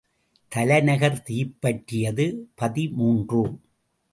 [0.51, 2.25] தலைநகர் தீப்பற்றியது
[2.55, 3.43] பதிமூன்று.